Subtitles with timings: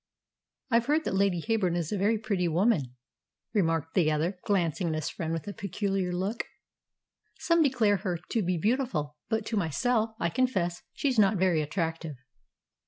[0.71, 2.95] "I've heard that Lady Heyburn is a very pretty woman,"
[3.53, 6.43] remarked the other, glancing at his friend with a peculiar look.
[7.37, 12.15] "Some declare her to be beautiful; but to myself, I confess, she's not very attractive."